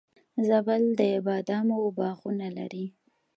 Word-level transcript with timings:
زابل 0.47 0.83
د 0.99 1.01
بادامو 1.25 1.79
باغونه 1.97 2.47
لري 2.57 2.85